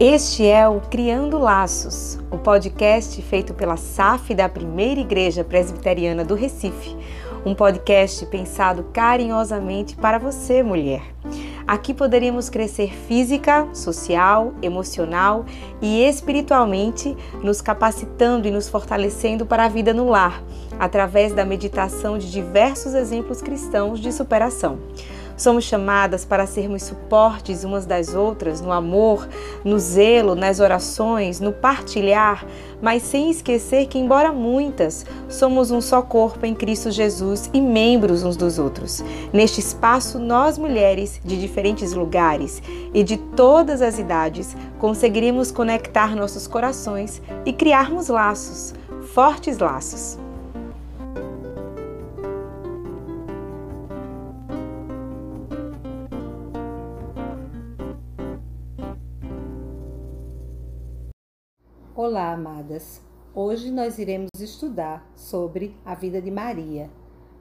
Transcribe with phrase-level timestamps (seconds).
[0.00, 6.36] Este é o Criando Laços, o podcast feito pela SAF da Primeira Igreja Presbiteriana do
[6.36, 6.96] Recife,
[7.44, 11.02] um podcast pensado carinhosamente para você, mulher.
[11.66, 15.44] Aqui poderíamos crescer física, social, emocional
[15.82, 20.44] e espiritualmente, nos capacitando e nos fortalecendo para a vida no lar,
[20.78, 24.78] através da meditação de diversos exemplos cristãos de superação.
[25.38, 29.28] Somos chamadas para sermos suportes umas das outras no amor,
[29.64, 32.44] no zelo, nas orações, no partilhar,
[32.82, 38.24] mas sem esquecer que, embora muitas, somos um só corpo em Cristo Jesus e membros
[38.24, 39.04] uns dos outros.
[39.32, 42.60] Neste espaço, nós mulheres de diferentes lugares
[42.92, 48.74] e de todas as idades conseguiremos conectar nossos corações e criarmos laços,
[49.14, 50.18] fortes laços.
[62.00, 63.02] Olá, amadas.
[63.34, 66.88] Hoje nós iremos estudar sobre a vida de Maria.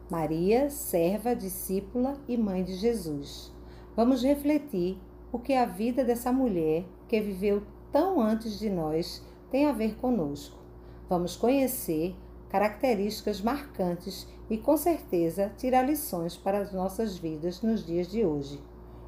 [0.09, 3.53] Maria, serva, discípula e mãe de Jesus.
[3.95, 4.97] Vamos refletir
[5.31, 9.95] o que a vida dessa mulher que viveu tão antes de nós tem a ver
[9.97, 10.57] conosco.
[11.07, 12.15] Vamos conhecer
[12.49, 18.59] características marcantes e com certeza tirar lições para as nossas vidas nos dias de hoje.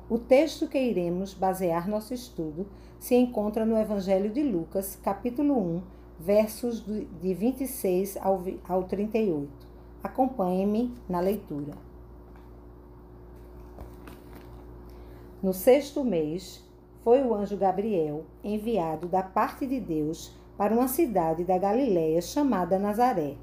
[0.09, 2.65] O texto que iremos basear nosso estudo
[2.97, 5.83] se encontra no Evangelho de Lucas, capítulo 1,
[6.19, 8.17] versos de 26
[8.67, 9.47] ao 38.
[10.01, 11.73] Acompanhe-me na leitura.
[15.43, 16.67] No sexto mês,
[17.03, 22.79] foi o anjo Gabriel enviado da parte de Deus para uma cidade da Galiléia chamada
[22.79, 23.37] Nazaré,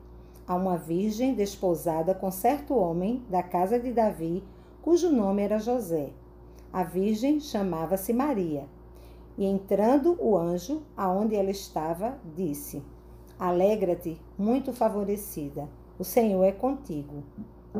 [0.44, 4.42] a uma virgem desposada com certo homem da casa de Davi,
[4.82, 6.10] cujo nome era José.
[6.76, 8.68] A virgem chamava-se Maria.
[9.38, 12.82] E entrando o anjo, aonde ela estava, disse:
[13.38, 17.22] Alegra-te, muito favorecida, o Senhor é contigo.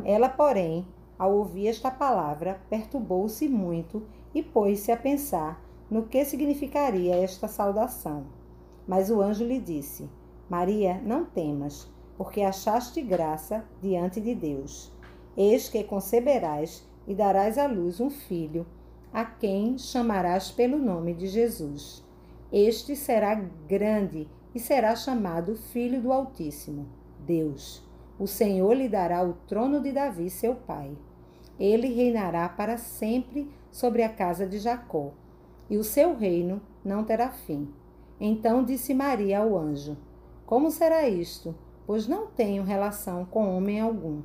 [0.03, 0.83] Ela, porém,
[1.15, 4.01] ao ouvir esta palavra, perturbou-se muito
[4.33, 8.25] e pôs-se a pensar no que significaria esta saudação.
[8.87, 10.09] Mas o anjo lhe disse:
[10.49, 11.87] Maria, não temas,
[12.17, 14.91] porque achaste graça diante de Deus.
[15.37, 18.65] Eis que conceberás e darás à luz um filho
[19.13, 22.05] a quem chamarás pelo nome de Jesus.
[22.51, 26.87] Este será grande e será chamado Filho do Altíssimo,
[27.19, 27.85] Deus.
[28.19, 30.97] O Senhor lhe dará o trono de Davi, seu pai.
[31.59, 35.11] Ele reinará para sempre sobre a casa de Jacó,
[35.69, 37.67] e o seu reino não terá fim.
[38.19, 39.97] Então disse Maria ao anjo:
[40.45, 41.53] Como será isto?
[41.85, 44.21] Pois não tenho relação com homem algum.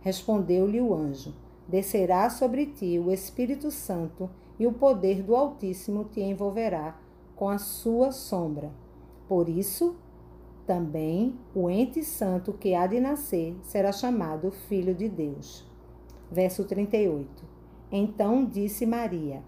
[0.00, 1.34] Respondeu-lhe o anjo:
[1.68, 6.98] descerá sobre ti o Espírito Santo e o poder do Altíssimo te envolverá
[7.34, 8.72] com a sua sombra.
[9.28, 9.96] Por isso,
[10.66, 15.64] também o ente santo que há de nascer será chamado Filho de Deus.
[16.30, 17.44] Verso 38.
[17.90, 19.42] Então disse Maria: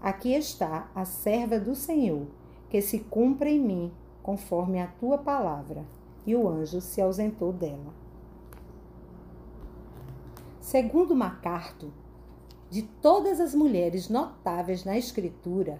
[0.00, 2.26] Aqui está a serva do Senhor,
[2.68, 3.92] que se cumpra em mim
[4.22, 5.84] conforme a tua palavra.
[6.26, 8.03] E o anjo se ausentou dela.
[10.64, 11.90] Segundo MacArthur,
[12.70, 15.78] de todas as mulheres notáveis na escritura,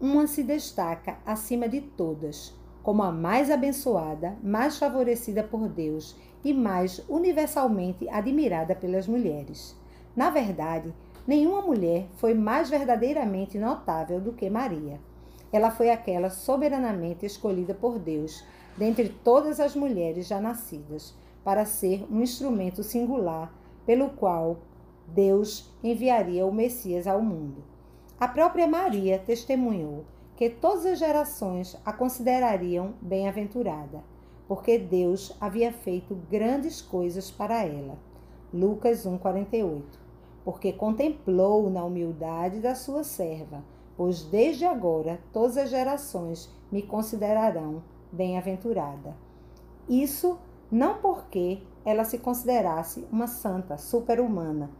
[0.00, 2.52] uma se destaca acima de todas,
[2.82, 9.78] como a mais abençoada, mais favorecida por Deus e mais universalmente admirada pelas mulheres.
[10.16, 10.92] Na verdade,
[11.24, 14.98] nenhuma mulher foi mais verdadeiramente notável do que Maria.
[15.52, 18.44] Ela foi aquela soberanamente escolhida por Deus,
[18.76, 24.58] dentre todas as mulheres já nascidas, para ser um instrumento singular pelo qual
[25.06, 27.62] Deus enviaria o Messias ao mundo.
[28.18, 30.04] A própria Maria testemunhou
[30.36, 34.02] que todas as gerações a considerariam bem-aventurada,
[34.48, 37.98] porque Deus havia feito grandes coisas para ela.
[38.52, 39.82] Lucas 1:48.
[40.44, 43.64] Porque contemplou na humildade da sua serva,
[43.96, 47.82] pois desde agora todas as gerações me considerarão
[48.12, 49.16] bem-aventurada.
[49.88, 50.38] Isso
[50.70, 54.70] não porque ela se considerasse uma santa super-humana,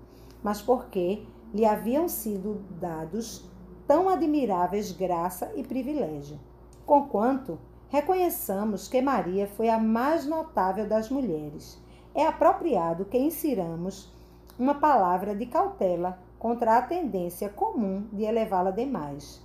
[0.43, 3.49] mas porque lhe haviam sido dados
[3.87, 6.41] tão admiráveis graça e privilégio.
[6.87, 7.59] Conquanto
[7.89, 11.81] reconheçamos que Maria foi a mais notável das mulheres,
[12.15, 14.13] é apropriado que insiramos
[14.59, 19.43] uma palavra de cautela contra a tendência comum de elevá-la demais.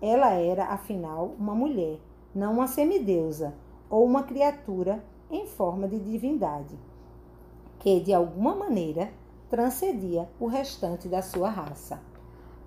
[0.00, 1.98] Ela era, afinal, uma mulher,
[2.34, 3.54] não uma semideusa
[3.88, 6.78] ou uma criatura em forma de divindade
[7.80, 9.10] que, de alguma maneira,
[9.48, 12.00] transcendia o restante da sua raça.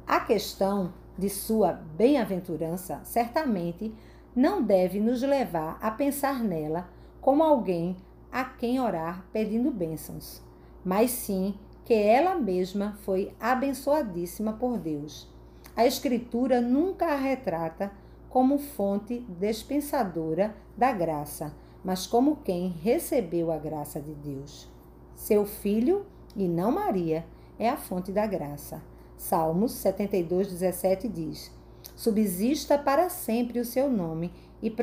[0.05, 3.93] A questão de sua bem-aventurança, certamente
[4.35, 6.89] não deve nos levar a pensar nela
[7.21, 7.95] como alguém
[8.31, 10.41] a quem orar pedindo bênçãos,
[10.83, 11.53] mas sim
[11.85, 15.31] que ela mesma foi abençoadíssima por Deus.
[15.75, 17.91] A Escritura nunca a retrata
[18.29, 24.72] como fonte dispensadora da graça, mas como quem recebeu a graça de Deus.
[25.15, 26.05] Seu filho,
[26.35, 27.25] e não Maria,
[27.57, 28.81] é a fonte da graça.
[29.17, 31.51] Salmos 72, 17 diz:
[31.95, 34.31] Subsista para sempre o seu nome
[34.61, 34.73] e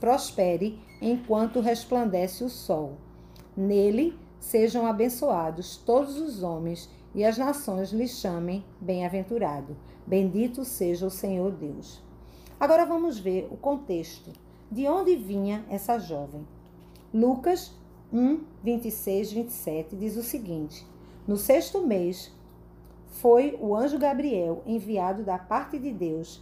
[0.00, 2.94] prospere enquanto resplandece o sol.
[3.56, 9.76] Nele sejam abençoados todos os homens e as nações lhe chamem bem-aventurado.
[10.06, 12.02] Bendito seja o Senhor Deus.
[12.58, 14.30] Agora vamos ver o contexto.
[14.70, 16.46] De onde vinha essa jovem?
[17.12, 17.72] Lucas
[18.16, 20.86] 1, 26, 27 diz o seguinte:
[21.26, 22.32] No sexto mês
[23.08, 26.40] foi o anjo Gabriel enviado da parte de Deus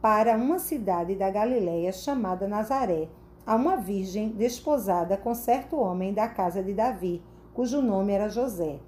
[0.00, 3.08] para uma cidade da Galiléia chamada Nazaré,
[3.44, 7.20] a uma virgem desposada com certo homem da casa de Davi,
[7.52, 8.78] cujo nome era José.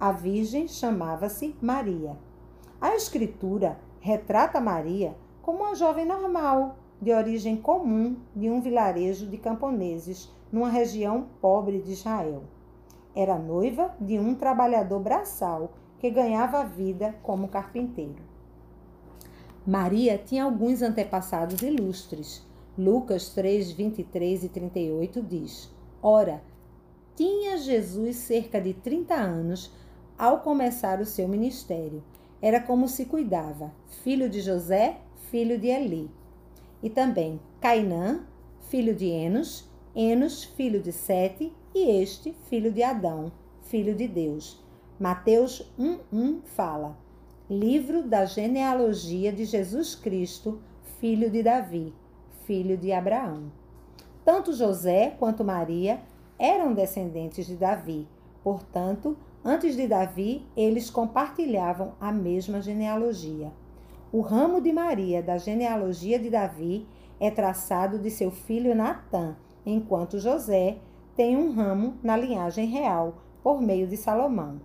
[0.00, 2.18] A virgem chamava-se Maria.
[2.80, 9.38] A escritura retrata Maria como uma jovem normal, de origem comum de um vilarejo de
[9.38, 12.42] camponeses numa região pobre de Israel.
[13.14, 18.22] Era noiva de um trabalhador braçal que ganhava vida como carpinteiro.
[19.66, 22.46] Maria tinha alguns antepassados ilustres.
[22.78, 25.70] Lucas 3, 23 e 38 diz:
[26.02, 26.42] Ora,
[27.14, 29.70] tinha Jesus cerca de 30 anos
[30.16, 32.02] ao começar o seu ministério.
[32.40, 33.70] Era como se cuidava,
[34.02, 34.98] filho de José,
[35.30, 36.10] filho de Eli.
[36.82, 38.24] E também Cainã,
[38.70, 43.32] filho de Enos, Enos, filho de Sete, e este, filho de Adão,
[43.62, 44.62] filho de Deus.
[44.98, 46.96] Mateus 1:1 fala:
[47.48, 50.60] Livro da genealogia de Jesus Cristo,
[51.00, 51.92] filho de Davi,
[52.44, 53.50] filho de Abraão.
[54.24, 56.00] Tanto José quanto Maria
[56.38, 58.06] eram descendentes de Davi.
[58.44, 63.52] Portanto, antes de Davi, eles compartilhavam a mesma genealogia.
[64.12, 66.86] O ramo de Maria da genealogia de Davi
[67.18, 70.78] é traçado de seu filho Natã, enquanto José
[71.16, 74.60] tem um ramo na linhagem real, por meio de Salomão.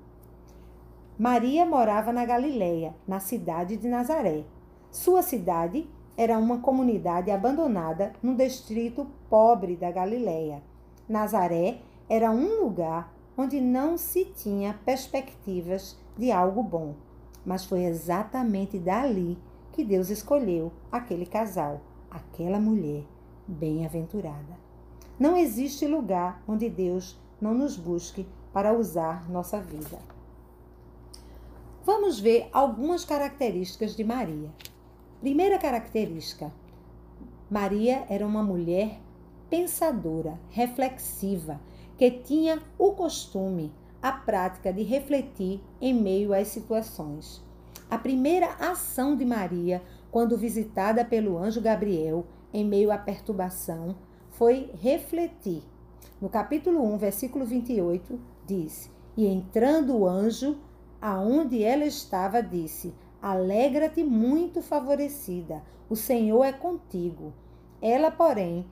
[1.17, 4.43] Maria morava na Galileia, na cidade de Nazaré.
[4.91, 10.61] Sua cidade era uma comunidade abandonada no distrito pobre da Galileia.
[11.07, 16.95] Nazaré era um lugar onde não se tinha perspectivas de algo bom,
[17.45, 19.37] mas foi exatamente dali
[19.71, 23.03] que Deus escolheu aquele casal, aquela mulher
[23.47, 24.64] bem-aventurada.
[25.17, 29.97] Não existe lugar onde Deus não nos busque para usar nossa vida.
[31.85, 34.49] Vamos ver algumas características de Maria.
[35.21, 36.51] Primeira característica:
[37.49, 38.99] Maria era uma mulher
[39.49, 41.61] pensadora, reflexiva,
[41.97, 43.71] que tinha o costume,
[44.01, 47.41] a prática de refletir em meio às situações.
[47.89, 53.95] A primeira ação de Maria, quando visitada pelo anjo Gabriel, em meio à perturbação,
[54.37, 55.63] foi refletir.
[56.21, 60.57] No capítulo 1, versículo 28, diz: E entrando o anjo,
[61.01, 67.33] aonde ela estava, disse: Alegra-te muito favorecida, o Senhor é contigo.
[67.81, 68.65] Ela, porém,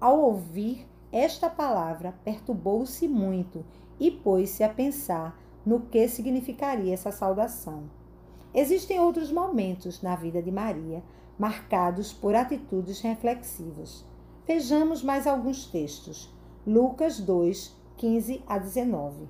[0.00, 3.64] ao ouvir esta palavra, perturbou-se muito
[3.98, 7.90] e pôs-se a pensar no que significaria essa saudação.
[8.54, 11.02] Existem outros momentos na vida de Maria
[11.38, 14.04] marcados por atitudes reflexivas.
[14.52, 16.28] Vejamos mais alguns textos.
[16.66, 19.28] Lucas 2, 15 a 19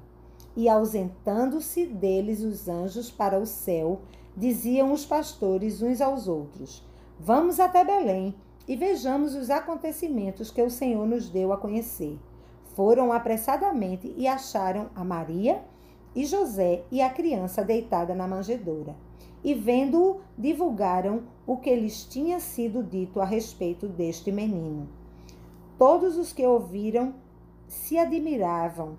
[0.57, 4.01] e ausentando-se deles os anjos para o céu,
[4.35, 6.83] diziam os pastores uns aos outros:
[7.19, 8.35] Vamos até Belém
[8.67, 12.19] e vejamos os acontecimentos que o Senhor nos deu a conhecer.
[12.75, 15.63] Foram apressadamente e acharam a Maria
[16.17, 18.97] e José e a criança deitada na manjedoura.
[19.45, 24.99] E vendo-o, divulgaram o que lhes tinha sido dito a respeito deste menino.
[25.81, 27.15] Todos os que ouviram
[27.67, 28.99] se admiravam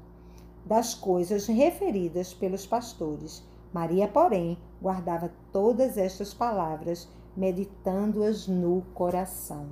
[0.65, 3.43] das coisas referidas pelos pastores.
[3.71, 7.07] Maria, porém, guardava todas estas palavras,
[7.37, 9.67] meditando-as no coração.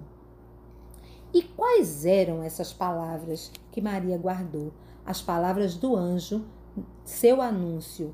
[1.33, 4.71] E quais eram essas palavras que Maria guardou?
[5.03, 6.45] As palavras do anjo,
[7.03, 8.13] seu anúncio,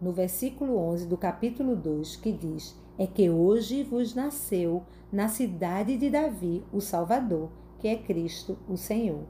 [0.00, 5.96] no versículo 11 do capítulo 2, que diz: É que hoje vos nasceu na cidade
[5.96, 9.24] de Davi o Salvador, que é Cristo, o Senhor.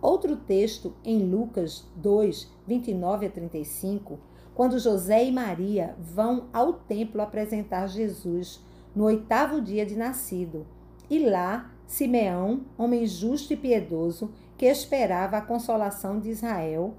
[0.00, 4.18] Outro texto, em Lucas 2, 29 a 35,
[4.54, 8.60] quando José e Maria vão ao templo apresentar Jesus
[8.94, 10.66] no oitavo dia de nascido.
[11.10, 16.94] E lá, Simeão, homem justo e piedoso, que esperava a consolação de Israel,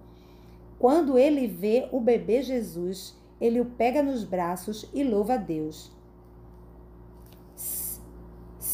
[0.77, 5.94] quando ele vê o bebê Jesus, ele o pega nos braços e louva a Deus.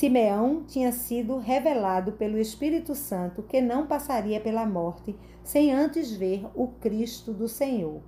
[0.02, 6.44] Simeão tinha sido revelado pelo Espírito Santo que não passaria pela morte sem antes ver
[6.56, 8.02] o Cristo do Senhor.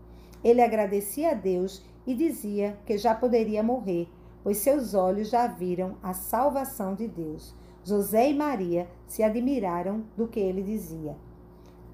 [0.44, 4.10] Ele agradecia a Deus e dizia que já poderia morrer,
[4.44, 7.54] pois seus olhos já viram a salvação de Deus.
[7.84, 11.16] José e Maria se admiraram do que ele dizia.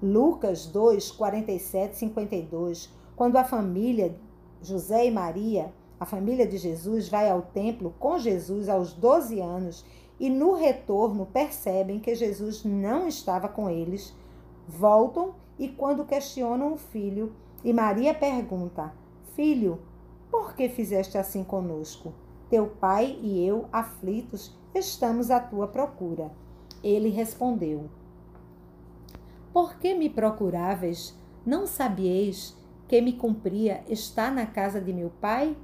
[0.02, 4.16] Lucas 2, 47, 52, quando a família
[4.62, 9.84] José e Maria, a família de Jesus, vai ao templo com Jesus aos 12 anos
[10.18, 14.14] e no retorno percebem que Jesus não estava com eles,
[14.66, 18.94] voltam e quando questionam o filho, e Maria pergunta:
[19.34, 19.78] Filho,
[20.30, 22.14] por que fizeste assim conosco?
[22.48, 26.30] Teu pai e eu, aflitos, estamos à tua procura.
[26.82, 27.90] Ele respondeu:
[29.52, 31.14] Por que me procuráveis?
[31.44, 32.56] Não sabieis
[32.88, 35.56] que me cumpria estar na casa de meu pai?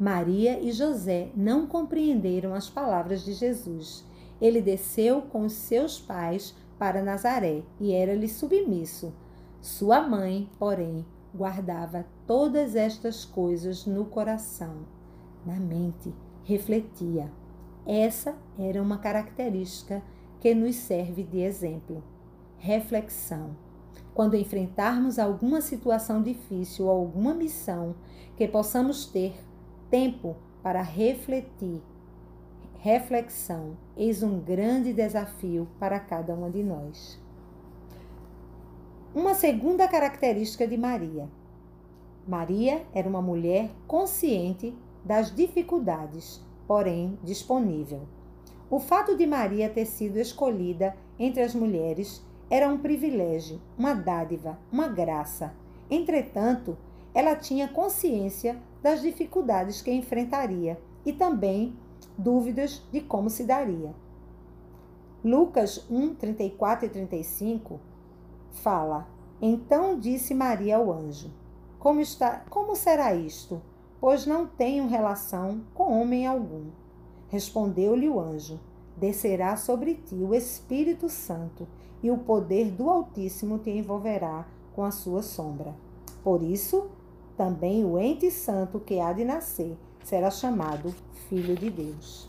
[0.00, 4.02] Maria e José não compreenderam as palavras de Jesus.
[4.40, 9.12] Ele desceu com os seus pais para Nazaré e era-lhe submisso.
[9.60, 11.04] Sua mãe, porém,
[11.34, 14.86] guardava todas estas coisas no coração,
[15.44, 16.14] na mente,
[16.44, 17.30] refletia.
[17.84, 20.02] Essa era uma característica
[20.40, 22.02] que nos serve de exemplo.
[22.56, 23.54] Reflexão.
[24.14, 27.94] Quando enfrentarmos alguma situação difícil ou alguma missão,
[28.34, 29.34] que possamos ter
[29.90, 31.82] tempo para refletir.
[32.78, 37.20] Reflexão, eis um grande desafio para cada uma de nós.
[39.14, 41.28] Uma segunda característica de Maria.
[42.26, 48.02] Maria era uma mulher consciente das dificuldades porém disponível.
[48.70, 54.56] O fato de Maria ter sido escolhida entre as mulheres era um privilégio, uma dádiva,
[54.70, 55.52] uma graça.
[55.90, 56.78] Entretanto,
[57.14, 61.76] ela tinha consciência das dificuldades que enfrentaria e também
[62.16, 63.94] dúvidas de como se daria.
[65.24, 67.80] Lucas 1, 34 e 35
[68.50, 69.06] fala:
[69.40, 71.30] Então disse Maria ao anjo:
[71.78, 73.60] Como, está, como será isto?
[74.00, 76.70] pois não tenho relação com homem algum.
[77.28, 78.58] Respondeu-lhe o anjo:
[78.96, 81.68] Descerá sobre ti o Espírito Santo,
[82.02, 85.74] e o poder do Altíssimo te envolverá com a sua sombra.
[86.24, 86.90] Por isso,
[87.36, 90.94] também o ente santo que há de nascer será chamado
[91.28, 92.28] Filho de Deus.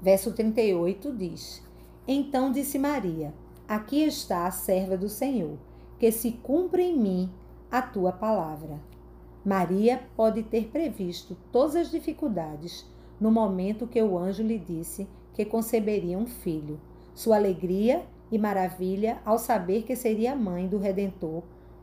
[0.00, 1.62] Verso 38 diz:
[2.06, 3.32] Então disse Maria:
[3.68, 5.56] Aqui está a serva do Senhor,
[5.98, 7.30] que se cumpra em mim
[7.70, 8.80] a tua palavra.
[9.44, 12.86] Maria pode ter previsto todas as dificuldades
[13.20, 16.80] no momento que o anjo lhe disse que conceberia um filho.
[17.14, 21.42] Sua alegria e maravilha ao saber que seria mãe do Redentor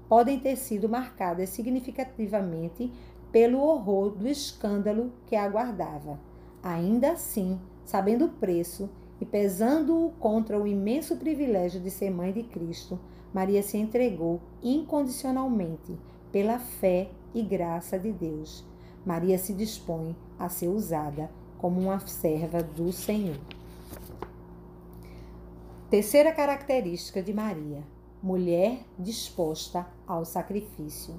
[0.10, 2.92] podem ter sido marcadas significativamente
[3.32, 6.20] pelo horror do escândalo que aguardava.
[6.64, 8.90] Ainda assim, sabendo o preço
[9.22, 13.00] e pesando-o contra o imenso privilégio de ser mãe de Cristo,
[13.32, 15.96] Maria se entregou incondicionalmente
[16.32, 18.66] pela fé e graça de Deus.
[19.06, 23.38] Maria se dispõe a ser usada como uma serva do Senhor.
[25.90, 27.84] Terceira característica de Maria:
[28.22, 31.14] mulher disposta ao sacrifício.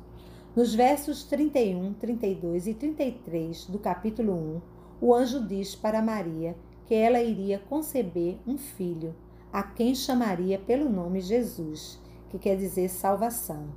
[0.55, 4.61] Nos versos 31, 32 e 33 do capítulo 1,
[5.01, 9.15] o anjo diz para Maria que ela iria conceber um filho,
[9.53, 13.69] a quem chamaria pelo nome Jesus, que quer dizer salvação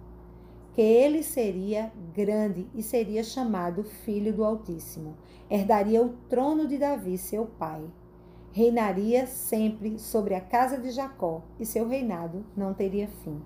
[0.74, 5.16] que ele seria grande e seria chamado Filho do Altíssimo.
[5.50, 7.84] Herdaria o trono de Davi, seu pai.
[8.52, 13.40] Reinaria sempre sobre a casa de Jacó e seu reinado não teria fim.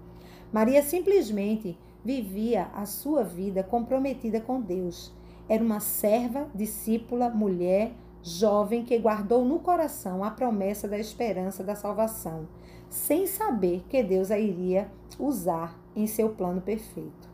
[0.51, 5.13] Maria simplesmente vivia a sua vida comprometida com Deus.
[5.49, 11.75] Era uma serva, discípula, mulher, jovem que guardou no coração a promessa da esperança da
[11.75, 12.47] salvação,
[12.89, 14.89] sem saber que Deus a iria
[15.19, 17.29] usar em seu plano perfeito.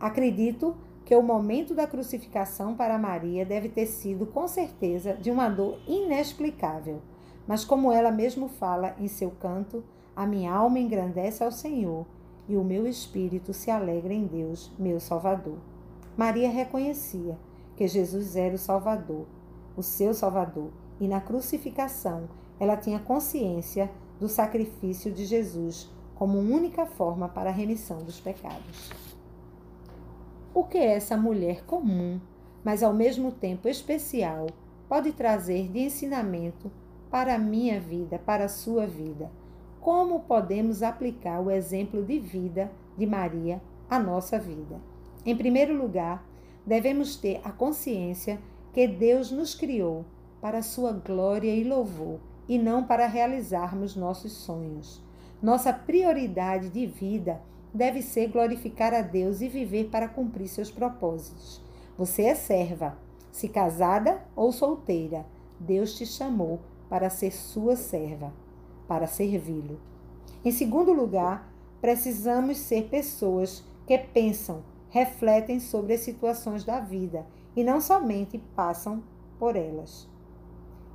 [0.00, 5.48] Acredito que o momento da crucificação para Maria deve ter sido, com certeza, de uma
[5.48, 7.00] dor inexplicável.
[7.46, 9.82] Mas, como ela mesmo fala em seu canto,
[10.18, 12.04] a minha alma engrandece ao Senhor
[12.48, 15.58] e o meu espírito se alegra em Deus, meu Salvador.
[16.16, 17.38] Maria reconhecia
[17.76, 19.26] que Jesus era o Salvador,
[19.76, 26.84] o seu Salvador, e na crucificação ela tinha consciência do sacrifício de Jesus como única
[26.84, 28.90] forma para a remissão dos pecados.
[30.52, 32.20] O que essa mulher comum,
[32.64, 34.48] mas ao mesmo tempo especial,
[34.88, 36.72] pode trazer de ensinamento
[37.08, 39.30] para a minha vida, para a sua vida?
[39.88, 44.78] Como podemos aplicar o exemplo de vida de Maria à nossa vida?
[45.24, 46.28] Em primeiro lugar,
[46.66, 48.38] devemos ter a consciência
[48.74, 50.04] que Deus nos criou
[50.42, 55.02] para sua glória e louvor e não para realizarmos nossos sonhos.
[55.40, 57.40] Nossa prioridade de vida
[57.72, 61.62] deve ser glorificar a Deus e viver para cumprir seus propósitos.
[61.96, 62.98] Você é serva,
[63.32, 65.24] se casada ou solteira,
[65.58, 68.34] Deus te chamou para ser sua serva,
[68.88, 69.78] para servi-lo.
[70.44, 77.62] Em segundo lugar, precisamos ser pessoas que pensam, refletem sobre as situações da vida e
[77.62, 79.02] não somente passam
[79.38, 80.08] por elas.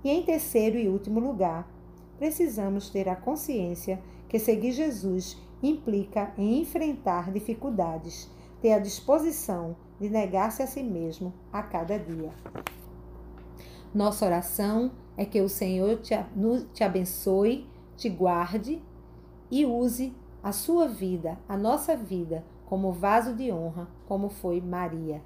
[0.03, 1.71] E em terceiro e último lugar,
[2.17, 8.29] precisamos ter a consciência que seguir Jesus implica em enfrentar dificuldades,
[8.61, 12.31] ter a disposição de negar-se a si mesmo a cada dia.
[13.93, 18.81] Nossa oração é que o Senhor te, abençoe, te guarde
[19.49, 25.21] e use a sua vida, a nossa vida, como vaso de honra, como foi Maria.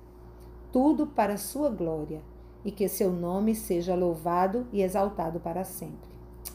[0.71, 2.21] Tudo para sua glória
[2.63, 6.09] e que seu nome seja louvado e exaltado para sempre.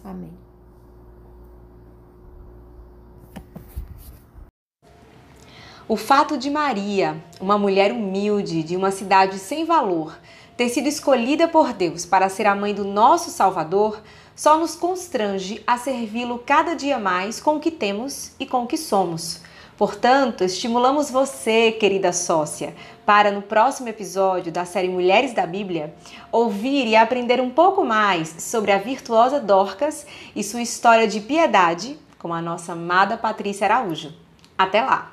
[0.04, 0.32] Amém.
[5.88, 10.18] O fato de Maria, uma mulher humilde de uma cidade sem valor,
[10.56, 14.00] ter sido escolhida por Deus para ser a mãe do nosso Salvador,
[14.34, 18.66] só nos constrange a servi-lo cada dia mais com o que temos e com o
[18.66, 19.40] que somos.
[19.76, 22.74] Portanto, estimulamos você, querida sócia,
[23.04, 25.94] para no próximo episódio da série Mulheres da Bíblia,
[26.30, 31.98] ouvir e aprender um pouco mais sobre a virtuosa Dorcas e sua história de piedade
[32.18, 34.12] com a nossa amada Patrícia Araújo.
[34.56, 35.11] Até lá!